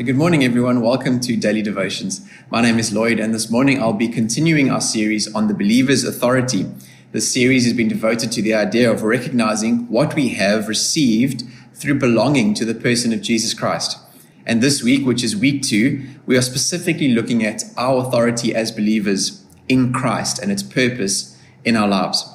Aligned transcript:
So, 0.00 0.06
good 0.06 0.16
morning, 0.16 0.42
everyone. 0.42 0.80
Welcome 0.80 1.20
to 1.20 1.36
Daily 1.36 1.60
Devotions. 1.60 2.26
My 2.50 2.62
name 2.62 2.78
is 2.78 2.90
Lloyd, 2.90 3.20
and 3.20 3.34
this 3.34 3.50
morning 3.50 3.82
I'll 3.82 3.92
be 3.92 4.08
continuing 4.08 4.70
our 4.70 4.80
series 4.80 5.30
on 5.34 5.46
the 5.46 5.52
believer's 5.52 6.04
authority. 6.04 6.64
This 7.12 7.30
series 7.30 7.64
has 7.64 7.74
been 7.74 7.88
devoted 7.88 8.32
to 8.32 8.40
the 8.40 8.54
idea 8.54 8.90
of 8.90 9.02
recognizing 9.02 9.86
what 9.88 10.14
we 10.14 10.30
have 10.30 10.68
received 10.68 11.44
through 11.74 11.98
belonging 11.98 12.54
to 12.54 12.64
the 12.64 12.74
person 12.74 13.12
of 13.12 13.20
Jesus 13.20 13.52
Christ. 13.52 13.98
And 14.46 14.62
this 14.62 14.82
week, 14.82 15.04
which 15.04 15.22
is 15.22 15.36
week 15.36 15.60
two, 15.64 16.08
we 16.24 16.34
are 16.34 16.40
specifically 16.40 17.08
looking 17.08 17.44
at 17.44 17.64
our 17.76 17.98
authority 17.98 18.54
as 18.54 18.72
believers 18.72 19.44
in 19.68 19.92
Christ 19.92 20.38
and 20.38 20.50
its 20.50 20.62
purpose 20.62 21.38
in 21.62 21.76
our 21.76 21.88
lives. 21.88 22.26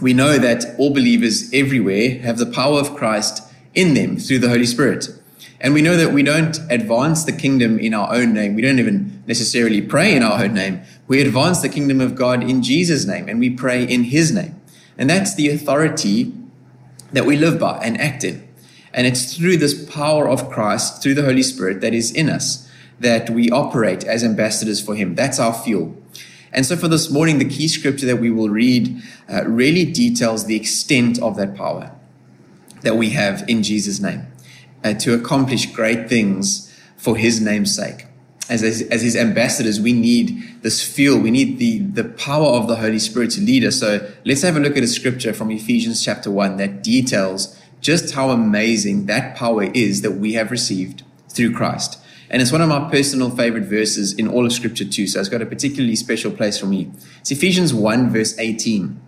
We 0.00 0.12
know 0.12 0.38
that 0.38 0.76
all 0.78 0.94
believers 0.94 1.52
everywhere 1.52 2.20
have 2.20 2.38
the 2.38 2.46
power 2.46 2.78
of 2.78 2.94
Christ 2.94 3.42
in 3.74 3.94
them 3.94 4.16
through 4.16 4.38
the 4.38 4.48
Holy 4.48 4.66
Spirit. 4.66 5.08
And 5.64 5.72
we 5.72 5.80
know 5.80 5.96
that 5.96 6.12
we 6.12 6.22
don't 6.22 6.58
advance 6.68 7.24
the 7.24 7.32
kingdom 7.32 7.78
in 7.78 7.94
our 7.94 8.14
own 8.14 8.34
name. 8.34 8.54
We 8.54 8.60
don't 8.60 8.78
even 8.78 9.24
necessarily 9.26 9.80
pray 9.80 10.14
in 10.14 10.22
our 10.22 10.44
own 10.44 10.52
name. 10.52 10.82
We 11.08 11.22
advance 11.22 11.62
the 11.62 11.70
kingdom 11.70 12.02
of 12.02 12.14
God 12.14 12.42
in 12.42 12.62
Jesus' 12.62 13.06
name 13.06 13.30
and 13.30 13.40
we 13.40 13.48
pray 13.48 13.82
in 13.82 14.04
his 14.04 14.30
name. 14.30 14.60
And 14.98 15.08
that's 15.08 15.34
the 15.34 15.48
authority 15.48 16.34
that 17.14 17.24
we 17.24 17.38
live 17.38 17.58
by 17.58 17.78
and 17.78 17.98
act 17.98 18.24
in. 18.24 18.46
And 18.92 19.06
it's 19.06 19.34
through 19.34 19.56
this 19.56 19.88
power 19.90 20.28
of 20.28 20.50
Christ, 20.50 21.02
through 21.02 21.14
the 21.14 21.24
Holy 21.24 21.42
Spirit 21.42 21.80
that 21.80 21.94
is 21.94 22.12
in 22.12 22.28
us, 22.28 22.70
that 23.00 23.30
we 23.30 23.50
operate 23.50 24.04
as 24.04 24.22
ambassadors 24.22 24.82
for 24.82 24.94
him. 24.94 25.14
That's 25.14 25.38
our 25.38 25.54
fuel. 25.54 25.96
And 26.52 26.66
so 26.66 26.76
for 26.76 26.88
this 26.88 27.10
morning, 27.10 27.38
the 27.38 27.48
key 27.48 27.68
scripture 27.68 28.04
that 28.04 28.18
we 28.18 28.30
will 28.30 28.50
read 28.50 29.02
uh, 29.32 29.44
really 29.46 29.86
details 29.86 30.44
the 30.44 30.56
extent 30.56 31.22
of 31.22 31.36
that 31.36 31.56
power 31.56 31.90
that 32.82 32.96
we 32.96 33.10
have 33.10 33.48
in 33.48 33.62
Jesus' 33.62 33.98
name 33.98 34.26
uh, 34.84 34.94
to 34.94 35.14
accomplish 35.14 35.66
great 35.72 36.08
things 36.08 36.72
for 36.96 37.16
his 37.16 37.40
name's 37.40 37.74
sake. 37.74 38.06
As, 38.48 38.62
as, 38.62 38.82
as, 38.82 39.00
his 39.00 39.16
ambassadors, 39.16 39.80
we 39.80 39.94
need 39.94 40.62
this 40.62 40.86
fuel. 40.86 41.18
We 41.18 41.30
need 41.30 41.58
the, 41.58 41.78
the 41.78 42.04
power 42.04 42.48
of 42.48 42.68
the 42.68 42.76
Holy 42.76 42.98
Spirit 42.98 43.30
to 43.32 43.40
lead 43.40 43.64
us. 43.64 43.80
So 43.80 44.06
let's 44.26 44.42
have 44.42 44.56
a 44.56 44.60
look 44.60 44.76
at 44.76 44.82
a 44.82 44.86
scripture 44.86 45.32
from 45.32 45.50
Ephesians 45.50 46.04
chapter 46.04 46.30
1 46.30 46.58
that 46.58 46.82
details 46.82 47.58
just 47.80 48.14
how 48.14 48.30
amazing 48.30 49.06
that 49.06 49.34
power 49.34 49.64
is 49.64 50.02
that 50.02 50.12
we 50.12 50.34
have 50.34 50.50
received 50.50 51.02
through 51.28 51.54
Christ. 51.54 51.98
And 52.30 52.42
it's 52.42 52.52
one 52.52 52.60
of 52.60 52.68
my 52.68 52.90
personal 52.90 53.30
favorite 53.30 53.64
verses 53.64 54.12
in 54.12 54.28
all 54.28 54.44
of 54.44 54.52
scripture 54.52 54.84
too. 54.84 55.06
So 55.06 55.20
it's 55.20 55.28
got 55.28 55.40
a 55.40 55.46
particularly 55.46 55.96
special 55.96 56.30
place 56.30 56.58
for 56.58 56.66
me. 56.66 56.90
It's 57.20 57.30
Ephesians 57.30 57.72
1 57.72 58.10
verse 58.10 58.38
18. 58.38 59.00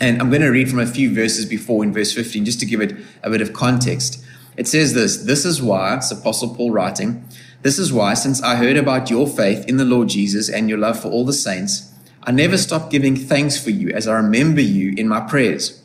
And 0.00 0.20
I'm 0.20 0.28
going 0.28 0.42
to 0.42 0.48
read 0.48 0.68
from 0.68 0.80
a 0.80 0.86
few 0.86 1.14
verses 1.14 1.46
before 1.46 1.82
in 1.82 1.92
verse 1.92 2.12
15 2.12 2.44
just 2.44 2.60
to 2.60 2.66
give 2.66 2.80
it 2.80 2.94
a 3.22 3.30
bit 3.30 3.40
of 3.40 3.52
context. 3.52 4.22
It 4.56 4.66
says 4.66 4.94
this 4.94 5.16
This 5.18 5.44
is 5.44 5.62
why, 5.62 5.96
it's 5.96 6.10
Apostle 6.10 6.54
Paul 6.54 6.70
writing, 6.70 7.28
this 7.62 7.78
is 7.78 7.92
why, 7.92 8.14
since 8.14 8.42
I 8.42 8.56
heard 8.56 8.76
about 8.76 9.10
your 9.10 9.26
faith 9.26 9.64
in 9.66 9.76
the 9.76 9.84
Lord 9.84 10.08
Jesus 10.08 10.48
and 10.48 10.68
your 10.68 10.78
love 10.78 11.00
for 11.00 11.08
all 11.08 11.24
the 11.24 11.32
saints, 11.32 11.92
I 12.22 12.30
never 12.30 12.56
stop 12.56 12.90
giving 12.90 13.16
thanks 13.16 13.62
for 13.62 13.70
you 13.70 13.90
as 13.90 14.06
I 14.06 14.14
remember 14.14 14.60
you 14.60 14.94
in 14.96 15.08
my 15.08 15.20
prayers. 15.20 15.82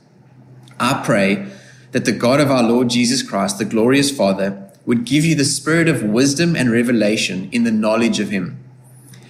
I 0.80 1.02
pray 1.03 1.47
that 1.92 2.05
the 2.05 2.11
God 2.11 2.39
of 2.39 2.52
our 2.52 2.64
Lord 2.64 2.89
Jesus 2.89 3.23
Christ, 3.23 3.58
the 3.58 3.66
glorious 3.66 4.16
Father, 4.16 4.72
would 4.86 5.05
give 5.05 5.25
you 5.25 5.36
the 5.36 5.45
spirit 5.45 5.88
of 5.88 6.03
wisdom 6.03 6.55
and 6.55 6.72
revelation 6.72 7.49
in 7.52 7.64
the 7.64 7.72
knowledge 7.72 8.19
of 8.19 8.30
him. 8.30 8.64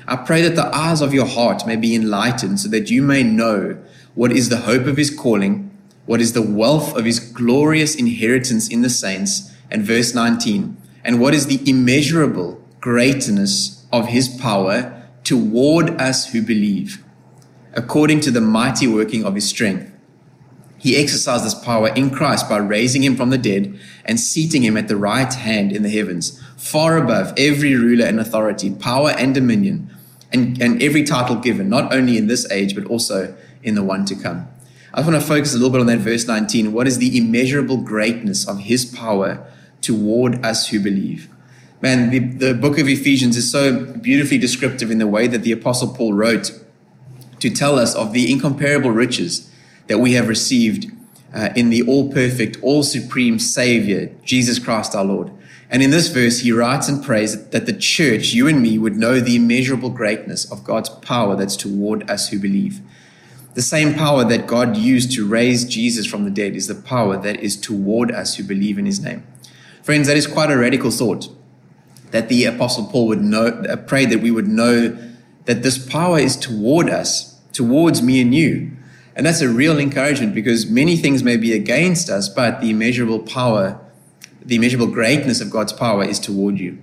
I 0.08 0.18
pray 0.18 0.42
that 0.42 0.56
the 0.56 0.76
eyes 0.76 1.02
of 1.02 1.14
your 1.14 1.26
heart 1.26 1.66
may 1.66 1.76
be 1.76 1.96
enlightened 1.96 2.60
so 2.60 2.70
that 2.70 2.90
you 2.90 3.02
may 3.02 3.24
know 3.24 3.78
what 4.14 4.32
is 4.32 4.50
the 4.50 4.58
hope 4.58 4.88
of 4.88 4.98
his 4.98 5.10
calling 5.10 5.71
what 6.06 6.22
is 6.22 6.34
the 6.34 6.42
wealth 6.42 6.96
of 6.96 7.06
his 7.06 7.20
glorious 7.20 7.96
inheritance 7.96 8.68
in 8.68 8.82
the 8.82 8.90
saints, 8.90 9.52
and 9.70 9.84
verse 9.84 10.14
19, 10.14 10.78
and 11.04 11.20
what 11.20 11.34
is 11.34 11.48
the 11.48 11.62
immeasurable 11.70 12.62
greatness 12.80 13.86
of 13.92 14.08
his 14.08 14.28
power 14.28 15.08
toward 15.24 15.90
us 16.02 16.32
who 16.32 16.42
believe, 16.42 17.04
according 17.74 18.20
to 18.22 18.32
the 18.32 18.42
mighty 18.42 18.88
working 18.88 19.24
of 19.24 19.36
his 19.36 19.48
strength. 19.48 19.92
He 20.78 20.98
exercised 20.98 21.46
this 21.46 21.54
power 21.54 21.90
in 21.90 22.10
Christ 22.10 22.50
by 22.50 22.58
raising 22.58 23.04
him 23.04 23.16
from 23.16 23.30
the 23.30 23.38
dead 23.38 23.80
and 24.04 24.20
seating 24.20 24.64
him 24.64 24.76
at 24.76 24.88
the 24.88 24.98
right 24.98 25.32
hand 25.32 25.72
in 25.72 25.84
the 25.84 25.90
heavens, 25.90 26.42
far 26.58 26.98
above 26.98 27.34
every 27.38 27.76
ruler 27.76 28.06
and 28.06 28.20
authority, 28.20 28.72
power 28.72 29.12
and 29.12 29.36
dominion, 29.36 29.96
and, 30.34 30.60
and 30.60 30.82
every 30.82 31.04
title 31.04 31.36
given, 31.36 31.70
not 31.70 31.94
only 31.94 32.18
in 32.18 32.26
this 32.26 32.50
age, 32.50 32.74
but 32.74 32.86
also 32.86 33.36
in 33.62 33.76
the 33.76 33.84
one 33.84 34.06
to 34.06 34.16
come. 34.16 34.48
I 34.94 35.02
want 35.02 35.14
to 35.14 35.22
focus 35.22 35.54
a 35.54 35.58
little 35.58 35.70
bit 35.70 35.80
on 35.80 35.88
that 35.88 36.00
verse 36.00 36.28
19. 36.28 36.74
What 36.74 36.86
is 36.86 36.98
the 36.98 37.18
immeasurable 37.18 37.78
greatness 37.78 38.46
of 38.46 38.60
his 38.60 38.84
power 38.84 39.46
toward 39.80 40.44
us 40.46 40.68
who 40.68 40.82
believe? 40.82 41.30
Man, 41.82 42.10
the, 42.10 42.20
the 42.20 42.54
book 42.54 42.78
of 42.78 42.90
Ephesians 42.90 43.38
is 43.38 43.50
so 43.50 43.86
beautifully 43.86 44.38
descriptive 44.38 44.92
in 44.92 44.98
the 44.98 45.08
way 45.08 45.28
that 45.28 45.44
the 45.44 45.54
Apostle 45.54 45.94
Paul 45.94 46.14
wrote 46.14 46.52
to 47.40 47.50
tell 47.50 47.80
us 47.80 47.96
of 47.96 48.12
the 48.12 48.32
incomparable 48.32 48.92
riches 48.92 49.50
that 49.88 50.00
we 50.00 50.14
have 50.14 50.28
received 50.28 50.92
uh, 51.34 51.50
in 51.56 51.70
the 51.70 51.82
all 51.84 52.12
perfect, 52.12 52.58
all 52.62 52.84
supreme 52.84 53.40
Savior, 53.40 54.14
Jesus 54.26 54.60
Christ 54.60 54.94
our 54.94 55.06
Lord. 55.06 55.32
And 55.70 55.82
in 55.82 55.92
this 55.92 56.10
verse, 56.10 56.40
he 56.40 56.52
writes 56.52 56.90
and 56.90 57.02
prays 57.02 57.48
that 57.50 57.66
the 57.66 57.74
church, 57.74 58.34
you 58.34 58.46
and 58.50 58.62
me, 58.62 58.78
would 58.78 58.98
know 58.98 59.22
the 59.22 59.38
immeasurable 59.38 59.90
greatness 59.90 60.52
of 60.52 60.66
God's 60.66 60.90
power 60.90 61.38
that's 61.38 61.56
toward 61.56 62.10
us 62.10 62.28
who 62.28 62.40
believe. 62.40 62.82
The 63.54 63.62
same 63.62 63.94
power 63.94 64.24
that 64.24 64.48
God 64.48 64.78
used 64.78 65.12
to 65.14 65.28
raise 65.28 65.66
Jesus 65.66 66.06
from 66.06 66.24
the 66.24 66.32
dead 66.32 66.56
is 66.56 66.68
the 66.68 66.76
power 66.76 67.18
that 67.18 67.42
is 67.42 67.58
toward 67.58 68.10
us 68.12 68.36
who 68.36 68.44
believe 68.44 68.78
in 68.78 68.86
his 68.86 69.02
name. 69.02 69.28
Friends, 69.84 70.08
that 70.08 70.16
is 70.16 70.28
quite 70.28 70.50
a 70.50 70.58
radical 70.58 70.92
thought 70.92 71.28
that 72.12 72.30
the 72.30 72.46
apostle 72.46 72.86
Paul 72.86 73.08
would 73.08 73.22
know, 73.22 73.48
uh, 73.48 73.76
pray 73.76 74.06
that 74.06 74.20
we 74.20 74.32
would 74.32 74.48
know 74.48 74.98
that 75.46 75.64
this 75.64 75.78
power 75.78 76.20
is 76.20 76.36
toward 76.38 76.90
us, 76.90 77.40
towards 77.52 78.02
me 78.02 78.22
and 78.22 78.34
you. 78.34 78.72
And 79.16 79.26
that's 79.26 79.42
a 79.42 79.50
real 79.50 79.80
encouragement 79.80 80.34
because 80.36 80.70
many 80.70 80.96
things 80.96 81.24
may 81.24 81.38
be 81.38 81.54
against 81.54 82.10
us, 82.10 82.30
but 82.30 82.62
the 82.62 82.70
immeasurable 82.70 83.20
power, 83.20 83.80
the 84.42 84.56
immeasurable 84.56 84.88
greatness 84.88 85.42
of 85.42 85.50
God's 85.50 85.74
power 85.74 86.04
is 86.04 86.20
toward 86.20 86.60
you. 86.60 86.82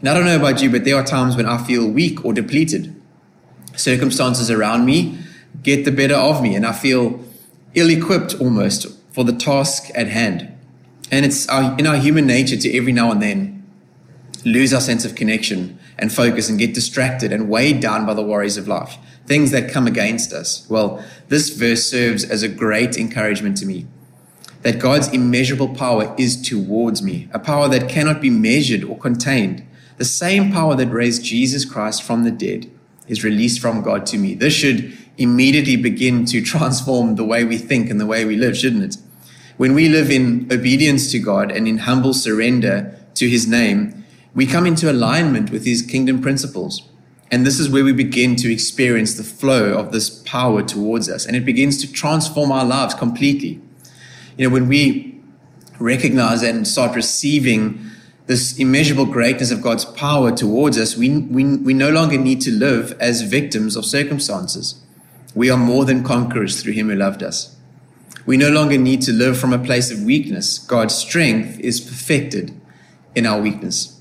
And 0.00 0.08
I 0.08 0.14
don't 0.14 0.24
know 0.24 0.36
about 0.36 0.62
you, 0.62 0.70
but 0.70 0.84
there 0.84 0.96
are 0.96 1.04
times 1.04 1.36
when 1.36 1.46
I 1.46 1.62
feel 1.64 1.88
weak 1.88 2.24
or 2.24 2.32
depleted. 2.32 2.94
Circumstances 3.74 4.50
around 4.50 4.84
me 4.84 5.18
get 5.62 5.84
the 5.84 5.92
better 5.92 6.14
of 6.14 6.42
me, 6.42 6.54
and 6.54 6.66
I 6.66 6.72
feel 6.72 7.24
ill 7.74 7.90
equipped 7.90 8.34
almost 8.40 8.86
for 9.12 9.24
the 9.24 9.32
task 9.32 9.90
at 9.94 10.08
hand. 10.08 10.52
And 11.10 11.24
it's 11.24 11.48
our, 11.48 11.78
in 11.78 11.86
our 11.86 11.96
human 11.96 12.26
nature 12.26 12.56
to 12.56 12.76
every 12.76 12.92
now 12.92 13.10
and 13.10 13.22
then 13.22 13.64
lose 14.44 14.72
our 14.72 14.80
sense 14.80 15.04
of 15.04 15.14
connection 15.14 15.78
and 15.98 16.12
focus 16.12 16.48
and 16.48 16.58
get 16.58 16.74
distracted 16.74 17.32
and 17.32 17.48
weighed 17.48 17.80
down 17.80 18.06
by 18.06 18.14
the 18.14 18.22
worries 18.22 18.56
of 18.56 18.68
life, 18.68 18.96
things 19.26 19.50
that 19.50 19.70
come 19.70 19.86
against 19.86 20.32
us. 20.32 20.66
Well, 20.68 21.04
this 21.28 21.50
verse 21.50 21.84
serves 21.84 22.24
as 22.24 22.42
a 22.42 22.48
great 22.48 22.96
encouragement 22.96 23.56
to 23.58 23.66
me 23.66 23.86
that 24.62 24.80
God's 24.80 25.08
immeasurable 25.08 25.74
power 25.74 26.12
is 26.18 26.42
towards 26.42 27.00
me, 27.00 27.28
a 27.32 27.38
power 27.38 27.68
that 27.68 27.88
cannot 27.88 28.20
be 28.20 28.30
measured 28.30 28.82
or 28.82 28.98
contained. 28.98 29.64
The 29.96 30.04
same 30.04 30.50
power 30.50 30.74
that 30.74 30.88
raised 30.88 31.22
Jesus 31.24 31.64
Christ 31.64 32.02
from 32.02 32.24
the 32.24 32.32
dead 32.32 32.68
is 33.06 33.22
released 33.22 33.60
from 33.60 33.82
God 33.82 34.06
to 34.06 34.18
me. 34.18 34.34
This 34.34 34.54
should 34.54 34.96
immediately 35.18 35.76
begin 35.76 36.24
to 36.26 36.42
transform 36.42 37.16
the 37.16 37.24
way 37.24 37.44
we 37.44 37.58
think 37.58 37.90
and 37.90 38.00
the 38.00 38.06
way 38.06 38.24
we 38.24 38.36
live, 38.36 38.56
shouldn't 38.56 38.84
it? 38.84 38.96
When 39.56 39.74
we 39.74 39.88
live 39.88 40.10
in 40.10 40.48
obedience 40.52 41.10
to 41.12 41.18
God 41.18 41.50
and 41.50 41.66
in 41.66 41.78
humble 41.78 42.12
surrender 42.12 42.98
to 43.14 43.28
his 43.28 43.46
name, 43.46 44.04
we 44.34 44.46
come 44.46 44.66
into 44.66 44.90
alignment 44.90 45.50
with 45.50 45.64
his 45.64 45.80
kingdom 45.80 46.20
principles. 46.20 46.82
And 47.30 47.46
this 47.46 47.58
is 47.58 47.70
where 47.70 47.82
we 47.82 47.92
begin 47.92 48.36
to 48.36 48.52
experience 48.52 49.14
the 49.14 49.24
flow 49.24 49.72
of 49.72 49.92
this 49.92 50.10
power 50.10 50.62
towards 50.62 51.08
us. 51.08 51.24
And 51.24 51.34
it 51.34 51.44
begins 51.44 51.78
to 51.78 51.90
transform 51.90 52.52
our 52.52 52.64
lives 52.64 52.94
completely. 52.94 53.60
You 54.36 54.48
know, 54.48 54.52
when 54.52 54.68
we 54.68 55.18
recognize 55.78 56.42
and 56.42 56.68
start 56.68 56.94
receiving 56.94 57.80
this 58.26 58.58
immeasurable 58.58 59.06
greatness 59.06 59.50
of 59.50 59.62
God's 59.62 59.84
power 59.84 60.30
towards 60.30 60.78
us, 60.78 60.96
we, 60.96 61.18
we, 61.18 61.56
we 61.56 61.74
no 61.74 61.90
longer 61.90 62.18
need 62.18 62.40
to 62.42 62.50
live 62.50 62.96
as 63.00 63.22
victims 63.22 63.76
of 63.76 63.84
circumstances. 63.84 64.82
We 65.36 65.50
are 65.50 65.58
more 65.58 65.84
than 65.84 66.02
conquerors 66.02 66.62
through 66.62 66.72
him 66.72 66.88
who 66.88 66.94
loved 66.94 67.22
us. 67.22 67.54
We 68.24 68.38
no 68.38 68.48
longer 68.48 68.78
need 68.78 69.02
to 69.02 69.12
live 69.12 69.38
from 69.38 69.52
a 69.52 69.58
place 69.58 69.90
of 69.90 70.02
weakness. 70.02 70.58
God's 70.58 70.94
strength 70.94 71.60
is 71.60 71.78
perfected 71.78 72.58
in 73.14 73.26
our 73.26 73.38
weakness. 73.38 74.00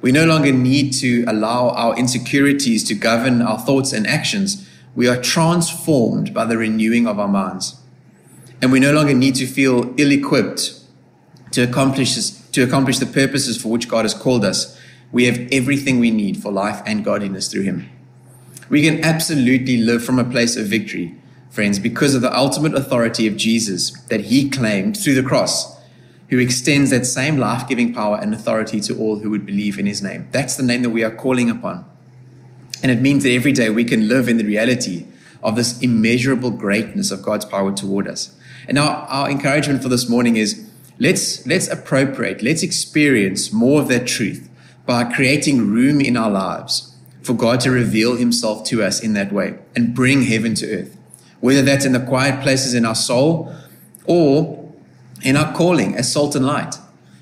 We 0.00 0.10
no 0.10 0.24
longer 0.24 0.52
need 0.52 0.94
to 0.94 1.24
allow 1.28 1.68
our 1.68 1.94
insecurities 1.98 2.82
to 2.84 2.94
govern 2.94 3.42
our 3.42 3.58
thoughts 3.58 3.92
and 3.92 4.06
actions. 4.06 4.66
We 4.94 5.06
are 5.06 5.20
transformed 5.20 6.32
by 6.32 6.46
the 6.46 6.56
renewing 6.56 7.06
of 7.06 7.18
our 7.18 7.28
minds. 7.28 7.78
And 8.62 8.72
we 8.72 8.80
no 8.80 8.94
longer 8.94 9.12
need 9.12 9.34
to 9.34 9.46
feel 9.46 9.94
ill 9.98 10.10
equipped 10.10 10.80
to 11.50 11.60
accomplish, 11.60 12.14
to 12.30 12.62
accomplish 12.62 12.98
the 12.98 13.06
purposes 13.06 13.60
for 13.60 13.68
which 13.68 13.86
God 13.86 14.06
has 14.06 14.14
called 14.14 14.46
us. 14.46 14.80
We 15.12 15.26
have 15.26 15.46
everything 15.52 15.98
we 15.98 16.10
need 16.10 16.38
for 16.42 16.50
life 16.50 16.80
and 16.86 17.04
godliness 17.04 17.48
through 17.48 17.64
Him. 17.64 17.90
We 18.70 18.82
can 18.82 19.04
absolutely 19.04 19.76
live 19.76 20.02
from 20.02 20.18
a 20.18 20.24
place 20.24 20.56
of 20.56 20.66
victory, 20.66 21.14
friends, 21.50 21.78
because 21.78 22.14
of 22.14 22.22
the 22.22 22.34
ultimate 22.34 22.74
authority 22.74 23.26
of 23.26 23.36
Jesus 23.36 23.90
that 24.04 24.22
he 24.22 24.48
claimed 24.48 24.96
through 24.96 25.16
the 25.16 25.22
cross. 25.22 25.78
who 26.30 26.38
extends 26.38 26.90
that 26.90 27.04
same 27.04 27.36
life 27.36 27.68
giving 27.68 27.92
power 27.92 28.16
and 28.16 28.32
authority 28.32 28.80
to 28.80 28.96
all 28.96 29.18
who 29.18 29.30
would 29.30 29.44
believe 29.44 29.78
in 29.78 29.86
his 29.86 30.00
name. 30.00 30.28
That's 30.30 30.56
the 30.56 30.62
name 30.62 30.82
that 30.82 30.90
we 30.90 31.02
are 31.02 31.10
calling 31.10 31.50
upon. 31.50 31.84
And 32.82 32.90
it 32.90 33.00
means 33.00 33.24
that 33.24 33.32
every 33.32 33.52
day 33.52 33.68
we 33.68 33.84
can 33.84 34.08
live 34.08 34.28
in 34.28 34.38
the 34.38 34.44
reality 34.44 35.06
of 35.42 35.56
this 35.56 35.80
immeasurable 35.82 36.52
greatness 36.52 37.10
of 37.10 37.22
God's 37.22 37.44
power 37.44 37.72
toward 37.72 38.06
us. 38.06 38.34
And 38.68 38.76
now 38.76 39.06
our 39.08 39.28
encouragement 39.28 39.82
for 39.82 39.88
this 39.88 40.08
morning 40.08 40.36
is 40.36 40.70
let's 40.98 41.44
let's 41.46 41.66
appropriate, 41.66 42.42
let's 42.42 42.62
experience 42.62 43.52
more 43.52 43.80
of 43.80 43.88
that 43.88 44.06
truth 44.06 44.48
by 44.86 45.12
creating 45.12 45.70
room 45.72 46.00
in 46.00 46.16
our 46.16 46.30
lives 46.30 46.89
for 47.22 47.34
God 47.34 47.60
to 47.60 47.70
reveal 47.70 48.16
himself 48.16 48.64
to 48.64 48.82
us 48.82 49.00
in 49.00 49.12
that 49.14 49.32
way 49.32 49.58
and 49.76 49.94
bring 49.94 50.22
heaven 50.22 50.54
to 50.56 50.70
earth. 50.70 50.96
Whether 51.40 51.62
that's 51.62 51.84
in 51.84 51.92
the 51.92 52.00
quiet 52.00 52.42
places 52.42 52.74
in 52.74 52.84
our 52.84 52.94
soul 52.94 53.54
or 54.06 54.72
in 55.22 55.36
our 55.36 55.54
calling 55.54 55.94
as 55.96 56.12
salt 56.12 56.34
and 56.34 56.46
light. 56.46 56.76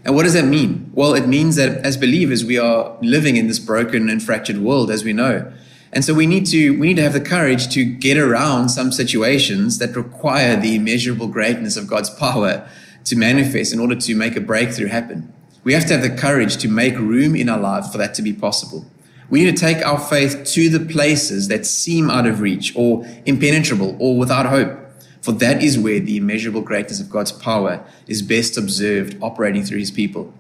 And 0.05 0.15
what 0.15 0.23
does 0.23 0.35
that 0.35 0.45
mean? 0.45 0.91
Well, 0.95 1.15
it 1.15 1.27
means 1.27 1.56
that 1.56 1.79
as 1.85 1.97
believers, 1.97 2.45
we 2.45 2.59
are 2.59 2.97
living 3.03 3.37
in 3.37 3.47
this 3.47 3.59
broken 3.59 4.09
and 4.09 4.23
fractured 4.23 4.59
world, 4.59 4.91
as 4.91 5.05
we 5.05 5.12
know. 5.12 5.53
And 5.93 6.05
so 6.05 6.15
we 6.15 6.27
need 6.27 6.47
to 6.47 6.79
we 6.79 6.89
need 6.89 6.97
to 6.97 7.03
have 7.03 7.12
the 7.12 7.21
courage 7.21 7.69
to 7.75 7.85
get 7.85 8.17
around 8.17 8.69
some 8.69 8.93
situations 8.93 9.79
that 9.79 9.97
require 9.97 10.56
the 10.56 10.77
immeasurable 10.77 11.29
greatness 11.29 11.77
of 11.77 11.87
God's 11.87 12.11
power 12.11 12.69
to 13.05 13.17
manifest 13.17 13.73
in 13.73 13.81
order 13.81 13.97
to 13.97 14.15
make 14.15 14.37
a 14.37 14.41
breakthrough 14.41 14.89
happen. 14.89 15.33
We 15.65 15.73
have 15.73 15.87
to 15.87 15.99
have 15.99 16.03
the 16.03 16.17
courage 16.17 16.59
to 16.59 16.69
make 16.69 16.97
room 16.97 17.35
in 17.35 17.49
our 17.49 17.59
life 17.59 17.91
for 17.91 17.99
that 17.99 18.15
to 18.15 18.23
be 18.23 18.33
possible. 18.33 18.87
We 19.31 19.45
need 19.45 19.57
to 19.57 19.61
take 19.61 19.85
our 19.85 19.99
faith 19.99 20.45
to 20.45 20.69
the 20.71 20.81
places 20.81 21.49
that 21.49 21.67
seem 21.67 22.11
out 22.11 22.27
of 22.27 22.41
reach 22.41 22.73
or 22.75 23.07
impenetrable 23.27 23.97
or 24.01 24.19
without 24.19 24.47
hope. 24.47 24.79
For 25.21 25.33
that 25.33 25.63
is 25.63 25.79
where 25.79 26.01
the 26.01 26.17
immeasurable 26.17 26.63
greatness 26.63 27.01
of 27.01 27.11
God's 27.11 27.33
power 27.33 27.85
is 28.07 28.23
best 28.23 28.57
observed 28.57 29.19
operating 29.21 29.65
through 29.65 29.81
his 29.81 29.91
people. 29.91 30.33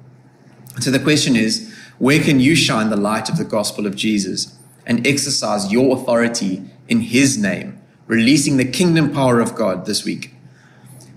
So 0.80 0.90
the 0.90 1.00
question 1.00 1.36
is, 1.36 1.74
where 1.98 2.22
can 2.22 2.40
you 2.40 2.54
shine 2.54 2.88
the 2.88 2.96
light 2.96 3.28
of 3.28 3.36
the 3.36 3.44
gospel 3.44 3.86
of 3.86 3.96
Jesus 3.96 4.56
and 4.86 5.06
exercise 5.06 5.72
your 5.72 5.96
authority 5.96 6.62
in 6.86 7.00
his 7.00 7.36
name, 7.36 7.78
releasing 8.06 8.56
the 8.56 8.64
kingdom 8.64 9.12
power 9.12 9.40
of 9.40 9.54
God 9.54 9.84
this 9.84 10.04
week? 10.04 10.32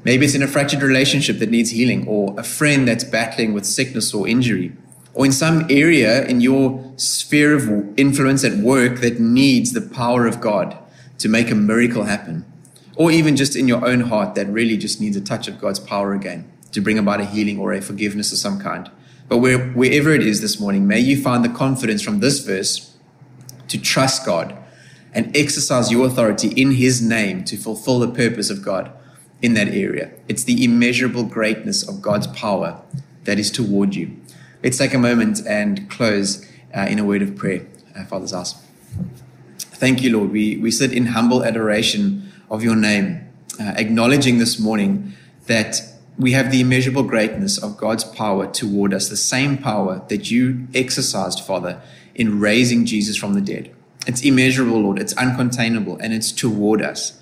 Maybe 0.03 0.25
it's 0.25 0.33
in 0.33 0.41
a 0.41 0.47
fractured 0.47 0.81
relationship 0.81 1.37
that 1.37 1.51
needs 1.51 1.69
healing, 1.69 2.07
or 2.07 2.37
a 2.39 2.43
friend 2.43 2.87
that's 2.87 3.03
battling 3.03 3.53
with 3.53 3.65
sickness 3.65 4.13
or 4.13 4.27
injury, 4.27 4.75
or 5.13 5.25
in 5.25 5.31
some 5.31 5.65
area 5.69 6.25
in 6.25 6.41
your 6.41 6.93
sphere 6.95 7.55
of 7.55 7.99
influence 7.99 8.43
at 8.43 8.57
work 8.57 8.99
that 8.99 9.19
needs 9.19 9.73
the 9.73 9.81
power 9.81 10.25
of 10.25 10.39
God 10.39 10.77
to 11.17 11.29
make 11.29 11.51
a 11.51 11.55
miracle 11.55 12.03
happen, 12.03 12.45
or 12.95 13.11
even 13.11 13.35
just 13.35 13.55
in 13.55 13.67
your 13.67 13.85
own 13.85 14.01
heart 14.01 14.35
that 14.35 14.47
really 14.47 14.77
just 14.77 15.01
needs 15.01 15.17
a 15.17 15.21
touch 15.21 15.47
of 15.47 15.59
God's 15.59 15.79
power 15.79 16.13
again 16.13 16.49
to 16.71 16.81
bring 16.81 16.97
about 16.97 17.21
a 17.21 17.25
healing 17.25 17.59
or 17.59 17.73
a 17.73 17.81
forgiveness 17.81 18.31
of 18.31 18.37
some 18.37 18.59
kind. 18.59 18.89
But 19.27 19.37
where, 19.37 19.69
wherever 19.69 20.11
it 20.11 20.25
is 20.25 20.41
this 20.41 20.59
morning, 20.59 20.87
may 20.87 20.99
you 20.99 21.21
find 21.21 21.43
the 21.43 21.49
confidence 21.49 22.01
from 22.01 22.19
this 22.19 22.39
verse 22.39 22.95
to 23.67 23.79
trust 23.79 24.25
God 24.25 24.57
and 25.13 25.35
exercise 25.35 25.91
your 25.91 26.07
authority 26.07 26.49
in 26.49 26.71
His 26.71 27.01
name 27.01 27.43
to 27.45 27.57
fulfill 27.57 27.99
the 27.99 28.11
purpose 28.11 28.49
of 28.49 28.63
God 28.63 28.91
in 29.41 29.53
that 29.55 29.69
area. 29.69 30.11
It's 30.27 30.43
the 30.43 30.63
immeasurable 30.63 31.23
greatness 31.23 31.87
of 31.87 32.01
God's 32.01 32.27
power 32.27 32.81
that 33.23 33.39
is 33.39 33.51
toward 33.51 33.95
you. 33.95 34.17
Let's 34.63 34.77
take 34.77 34.93
a 34.93 34.99
moment 34.99 35.45
and 35.47 35.89
close 35.89 36.47
uh, 36.75 36.85
in 36.87 36.99
a 36.99 37.03
word 37.03 37.23
of 37.23 37.35
prayer. 37.35 37.65
Uh, 37.95 38.05
Father's 38.05 38.31
house. 38.31 38.53
Thank 39.57 40.03
you, 40.03 40.15
Lord. 40.15 40.31
We, 40.31 40.57
we 40.57 40.69
sit 40.69 40.93
in 40.93 41.07
humble 41.07 41.43
adoration 41.43 42.31
of 42.49 42.63
your 42.63 42.75
name, 42.75 43.27
uh, 43.59 43.73
acknowledging 43.75 44.37
this 44.37 44.59
morning 44.59 45.13
that 45.47 45.81
we 46.19 46.33
have 46.33 46.51
the 46.51 46.61
immeasurable 46.61 47.01
greatness 47.03 47.57
of 47.57 47.75
God's 47.75 48.03
power 48.03 48.45
toward 48.45 48.93
us, 48.93 49.09
the 49.09 49.17
same 49.17 49.57
power 49.57 50.03
that 50.09 50.29
you 50.29 50.67
exercised, 50.75 51.39
Father, 51.39 51.81
in 52.13 52.39
raising 52.39 52.85
Jesus 52.85 53.17
from 53.17 53.33
the 53.33 53.41
dead. 53.41 53.73
It's 54.05 54.21
immeasurable, 54.21 54.81
Lord. 54.81 54.99
It's 54.99 55.15
uncontainable, 55.15 55.99
and 55.99 56.13
it's 56.13 56.31
toward 56.31 56.83
us. 56.83 57.19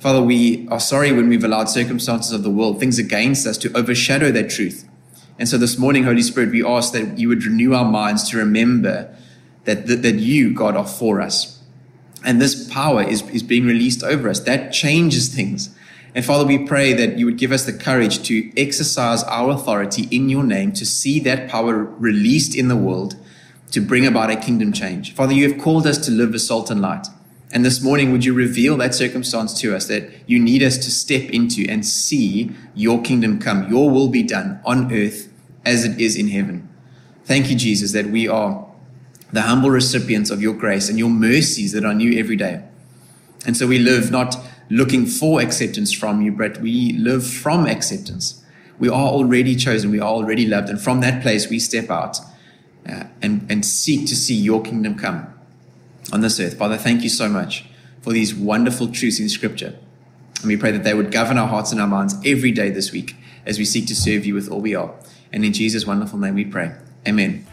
Father, 0.00 0.20
we 0.20 0.66
are 0.68 0.80
sorry 0.80 1.12
when 1.12 1.28
we've 1.28 1.44
allowed 1.44 1.68
circumstances 1.68 2.32
of 2.32 2.42
the 2.42 2.50
world, 2.50 2.80
things 2.80 2.98
against 2.98 3.46
us, 3.46 3.56
to 3.58 3.72
overshadow 3.76 4.32
that 4.32 4.50
truth. 4.50 4.88
And 5.42 5.48
so 5.48 5.58
this 5.58 5.76
morning, 5.76 6.04
Holy 6.04 6.22
Spirit, 6.22 6.52
we 6.52 6.64
ask 6.64 6.92
that 6.92 7.18
you 7.18 7.26
would 7.26 7.44
renew 7.44 7.74
our 7.74 7.84
minds 7.84 8.30
to 8.30 8.36
remember 8.36 9.12
that, 9.64 9.88
that, 9.88 10.02
that 10.02 10.14
you, 10.14 10.54
God, 10.54 10.76
are 10.76 10.86
for 10.86 11.20
us. 11.20 11.60
And 12.24 12.40
this 12.40 12.70
power 12.72 13.02
is, 13.02 13.28
is 13.30 13.42
being 13.42 13.66
released 13.66 14.04
over 14.04 14.28
us. 14.28 14.38
That 14.38 14.72
changes 14.72 15.34
things. 15.34 15.76
And 16.14 16.24
Father, 16.24 16.46
we 16.46 16.64
pray 16.64 16.92
that 16.92 17.18
you 17.18 17.26
would 17.26 17.38
give 17.38 17.50
us 17.50 17.64
the 17.64 17.72
courage 17.72 18.22
to 18.28 18.52
exercise 18.56 19.24
our 19.24 19.50
authority 19.50 20.06
in 20.12 20.28
your 20.28 20.44
name, 20.44 20.70
to 20.74 20.86
see 20.86 21.18
that 21.18 21.50
power 21.50 21.74
released 21.74 22.54
in 22.54 22.68
the 22.68 22.76
world, 22.76 23.16
to 23.72 23.80
bring 23.80 24.06
about 24.06 24.30
a 24.30 24.36
kingdom 24.36 24.72
change. 24.72 25.12
Father, 25.12 25.32
you 25.32 25.50
have 25.50 25.60
called 25.60 25.88
us 25.88 25.98
to 26.06 26.12
live 26.12 26.36
as 26.36 26.46
salt 26.46 26.70
and 26.70 26.80
light. 26.80 27.08
And 27.50 27.64
this 27.64 27.82
morning, 27.82 28.12
would 28.12 28.24
you 28.24 28.32
reveal 28.32 28.76
that 28.76 28.94
circumstance 28.94 29.60
to 29.60 29.74
us 29.74 29.88
that 29.88 30.08
you 30.28 30.38
need 30.38 30.62
us 30.62 30.78
to 30.78 30.90
step 30.92 31.28
into 31.30 31.66
and 31.68 31.84
see 31.84 32.52
your 32.76 33.02
kingdom 33.02 33.40
come, 33.40 33.68
your 33.68 33.90
will 33.90 34.08
be 34.08 34.22
done 34.22 34.60
on 34.64 34.92
earth 34.94 35.30
as 35.64 35.84
it 35.84 36.00
is 36.00 36.16
in 36.16 36.28
heaven? 36.28 36.68
Thank 37.24 37.50
you, 37.50 37.56
Jesus, 37.56 37.92
that 37.92 38.06
we 38.06 38.28
are 38.28 38.66
the 39.32 39.42
humble 39.42 39.70
recipients 39.70 40.30
of 40.30 40.42
your 40.42 40.54
grace 40.54 40.88
and 40.88 40.98
your 40.98 41.08
mercies 41.08 41.72
that 41.72 41.84
are 41.84 41.94
new 41.94 42.18
every 42.18 42.36
day. 42.36 42.62
And 43.46 43.56
so 43.56 43.66
we 43.66 43.78
live 43.78 44.10
not 44.10 44.36
looking 44.70 45.06
for 45.06 45.40
acceptance 45.40 45.92
from 45.92 46.22
you, 46.22 46.32
but 46.32 46.60
we 46.60 46.92
live 46.94 47.26
from 47.26 47.66
acceptance. 47.66 48.42
We 48.78 48.88
are 48.88 49.08
already 49.08 49.56
chosen, 49.56 49.90
we 49.90 50.00
are 50.00 50.08
already 50.08 50.46
loved. 50.46 50.68
And 50.68 50.80
from 50.80 51.00
that 51.00 51.22
place, 51.22 51.48
we 51.48 51.58
step 51.58 51.90
out 51.90 52.18
uh, 52.88 53.04
and, 53.20 53.46
and 53.50 53.64
seek 53.64 54.06
to 54.08 54.16
see 54.16 54.34
your 54.34 54.62
kingdom 54.62 54.98
come 54.98 55.32
on 56.12 56.20
this 56.20 56.40
earth. 56.40 56.58
Father, 56.58 56.76
thank 56.76 57.02
you 57.02 57.08
so 57.08 57.28
much 57.28 57.64
for 58.00 58.12
these 58.12 58.34
wonderful 58.34 58.88
truths 58.88 59.20
in 59.20 59.28
Scripture. 59.28 59.78
And 60.40 60.48
we 60.48 60.56
pray 60.56 60.72
that 60.72 60.84
they 60.84 60.94
would 60.94 61.12
govern 61.12 61.38
our 61.38 61.46
hearts 61.46 61.70
and 61.70 61.80
our 61.80 61.86
minds 61.86 62.16
every 62.24 62.50
day 62.50 62.70
this 62.70 62.92
week 62.92 63.14
as 63.46 63.58
we 63.58 63.64
seek 63.64 63.86
to 63.86 63.94
serve 63.94 64.26
you 64.26 64.34
with 64.34 64.50
all 64.50 64.60
we 64.60 64.74
are. 64.74 64.92
And 65.32 65.44
in 65.44 65.52
Jesus' 65.52 65.86
wonderful 65.86 66.18
name 66.18 66.34
we 66.34 66.44
pray. 66.44 66.72
Amen. 67.06 67.46